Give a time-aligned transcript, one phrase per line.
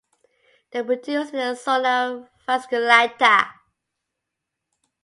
[0.71, 3.51] They are produced in the zona fasciculata.